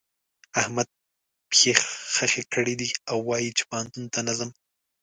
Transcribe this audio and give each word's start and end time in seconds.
احمد 0.61 0.87
پښې 1.49 1.71
خښې 2.13 2.43
کړې 2.53 2.73
دي 2.81 2.89
او 3.09 3.17
وايي 3.27 3.51
چې 3.57 3.63
پوهنتون 3.69 4.05
ته 4.13 4.19
نه 4.27 4.33
ځم. 4.37 4.51